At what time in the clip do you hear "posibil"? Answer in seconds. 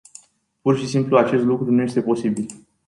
2.01-2.45